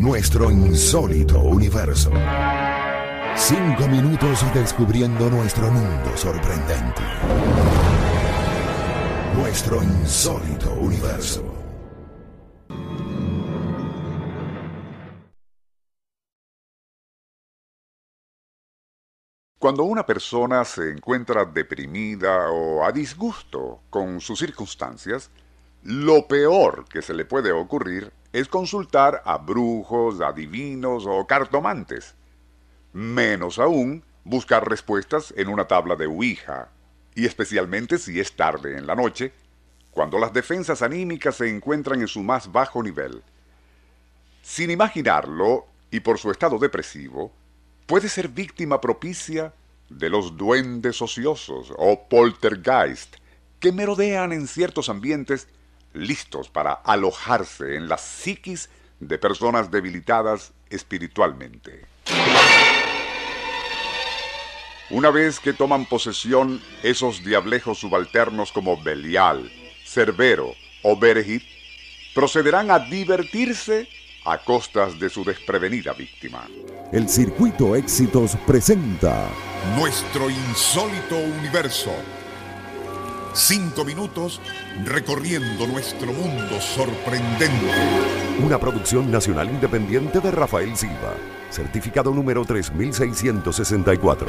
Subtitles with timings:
[0.00, 2.10] nuestro insólito universo.
[3.36, 7.02] Cinco minutos descubriendo nuestro mundo sorprendente.
[9.34, 11.44] Nuestro insólito universo.
[19.58, 25.30] Cuando una persona se encuentra deprimida o a disgusto con sus circunstancias,
[25.82, 32.14] lo peor que se le puede ocurrir es consultar a brujos, adivinos o cartomantes.
[32.92, 36.68] Menos aún buscar respuestas en una tabla de Ouija,
[37.14, 39.32] y especialmente si es tarde en la noche,
[39.90, 43.22] cuando las defensas anímicas se encuentran en su más bajo nivel.
[44.42, 47.32] Sin imaginarlo, y por su estado depresivo,
[47.86, 49.52] puede ser víctima propicia
[49.88, 53.16] de los duendes ociosos o poltergeist
[53.58, 55.48] que merodean en ciertos ambientes
[55.92, 61.86] listos para alojarse en la psiquis de personas debilitadas espiritualmente.
[64.90, 69.50] Una vez que toman posesión esos diablejos subalternos como Belial,
[69.84, 70.52] Cerbero
[70.82, 71.44] o Berejit,
[72.14, 73.88] procederán a divertirse
[74.24, 76.46] a costas de su desprevenida víctima.
[76.92, 79.28] El Circuito Éxitos presenta
[79.76, 81.94] Nuestro insólito universo
[83.32, 84.40] Cinco minutos
[84.84, 87.70] recorriendo nuestro mundo sorprendente.
[88.44, 91.14] Una producción nacional independiente de Rafael Silva.
[91.48, 94.26] Certificado número 3664.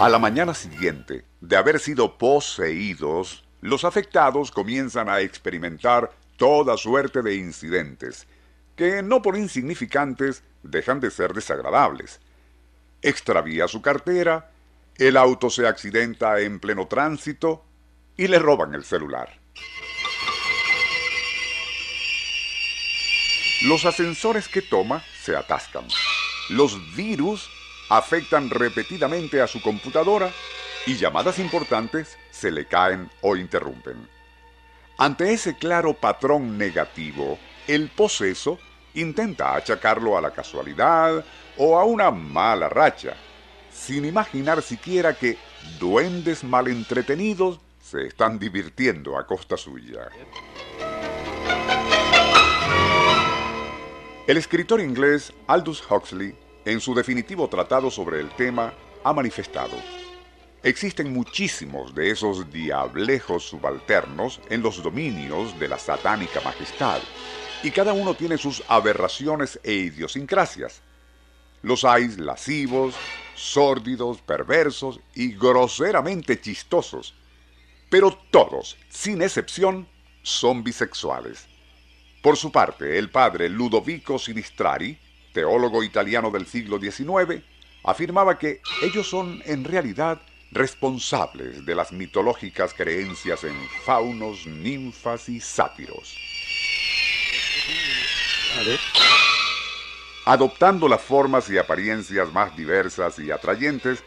[0.00, 7.20] A la mañana siguiente de haber sido poseídos, los afectados comienzan a experimentar toda suerte
[7.20, 8.26] de incidentes,
[8.74, 12.20] que no por insignificantes dejan de ser desagradables
[13.02, 14.50] extravía su cartera,
[14.96, 17.64] el auto se accidenta en pleno tránsito
[18.16, 19.38] y le roban el celular.
[23.62, 25.86] Los ascensores que toma se atascan.
[26.50, 27.48] Los virus
[27.90, 30.32] afectan repetidamente a su computadora
[30.86, 34.08] y llamadas importantes se le caen o interrumpen.
[34.96, 38.58] Ante ese claro patrón negativo, el poseso
[39.00, 41.24] intenta achacarlo a la casualidad
[41.56, 43.14] o a una mala racha,
[43.72, 45.36] sin imaginar siquiera que
[45.78, 50.08] duendes mal entretenidos se están divirtiendo a costa suya.
[54.26, 59.74] El escritor inglés Aldous Huxley, en su definitivo tratado sobre el tema, ha manifestado,
[60.62, 67.00] existen muchísimos de esos diablejos subalternos en los dominios de la satánica majestad,
[67.62, 70.80] y cada uno tiene sus aberraciones e idiosincrasias.
[71.62, 72.94] Los hay lascivos,
[73.34, 77.14] sórdidos, perversos y groseramente chistosos.
[77.90, 79.88] Pero todos, sin excepción,
[80.22, 81.46] son bisexuales.
[82.22, 84.98] Por su parte, el padre Ludovico Sinistrari,
[85.32, 87.42] teólogo italiano del siglo XIX,
[87.84, 90.20] afirmaba que ellos son en realidad
[90.50, 93.54] responsables de las mitológicas creencias en
[93.84, 96.16] faunos, ninfas y sátiros.
[100.24, 104.02] Adoptando las formas y apariencias más diversas y atrayentes,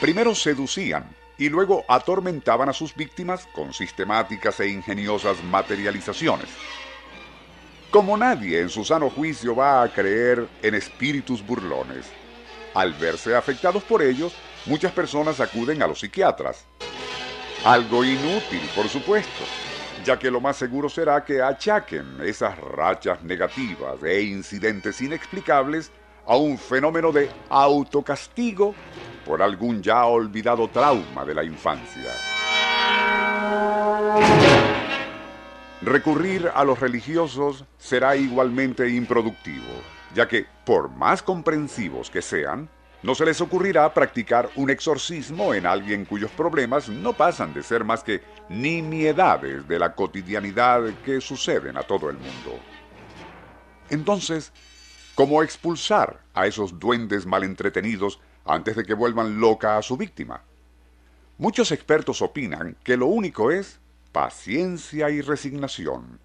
[0.00, 6.48] primero seducían y luego atormentaban a sus víctimas con sistemáticas e ingeniosas materializaciones.
[7.90, 12.06] Como nadie en su sano juicio va a creer en espíritus burlones,
[12.74, 14.34] al verse afectados por ellos,
[14.66, 16.64] muchas personas acuden a los psiquiatras.
[17.64, 19.44] Algo inútil, por supuesto,
[20.04, 25.90] ya que lo más seguro será que achaquen esas rachas negativas e incidentes inexplicables
[26.26, 28.74] a un fenómeno de autocastigo
[29.24, 32.12] por algún ya olvidado trauma de la infancia.
[35.82, 39.66] Recurrir a los religiosos será igualmente improductivo,
[40.14, 42.68] ya que, por más comprensivos que sean,
[43.02, 47.84] no se les ocurrirá practicar un exorcismo en alguien cuyos problemas no pasan de ser
[47.84, 52.58] más que nimiedades de la cotidianidad que suceden a todo el mundo.
[53.90, 54.52] Entonces,
[55.14, 60.42] ¿cómo expulsar a esos duendes mal entretenidos antes de que vuelvan loca a su víctima?
[61.38, 63.78] Muchos expertos opinan que lo único es
[64.10, 66.18] paciencia y resignación.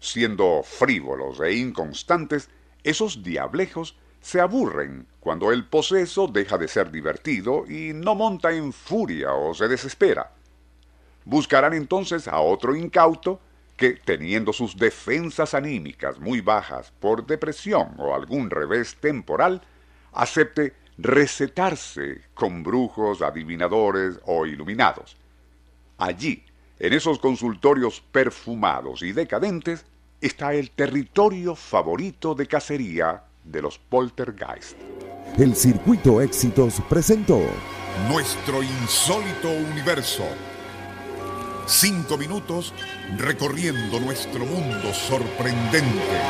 [0.00, 2.50] Siendo frívolos e inconstantes,
[2.82, 8.72] esos diablejos se aburren cuando el poseso deja de ser divertido y no monta en
[8.72, 10.32] furia o se desespera.
[11.24, 13.40] Buscarán entonces a otro incauto
[13.76, 19.60] que, teniendo sus defensas anímicas muy bajas por depresión o algún revés temporal,
[20.12, 25.16] acepte recetarse con brujos, adivinadores o iluminados.
[25.98, 26.44] Allí,
[26.78, 29.84] En esos consultorios perfumados y decadentes
[30.20, 34.76] está el territorio favorito de cacería de los poltergeist.
[35.38, 37.40] El Circuito Éxitos presentó
[38.08, 40.24] Nuestro insólito universo.
[41.66, 42.74] Cinco minutos
[43.16, 46.20] recorriendo nuestro mundo sorprendente.